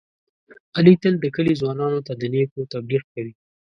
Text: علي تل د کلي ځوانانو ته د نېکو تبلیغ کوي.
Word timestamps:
علي 0.77 0.93
تل 1.01 1.13
د 1.19 1.25
کلي 1.35 1.53
ځوانانو 1.61 1.99
ته 2.07 2.13
د 2.21 2.23
نېکو 2.33 2.59
تبلیغ 2.73 3.03
کوي. 3.13 3.33